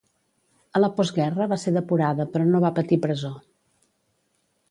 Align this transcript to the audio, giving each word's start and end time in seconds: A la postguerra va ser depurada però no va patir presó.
A 0.77 0.79
la 0.79 0.87
postguerra 0.99 1.47
va 1.51 1.59
ser 1.65 1.73
depurada 1.75 2.27
però 2.37 2.47
no 2.53 2.61
va 2.65 2.73
patir 2.79 3.01
presó. 3.05 3.33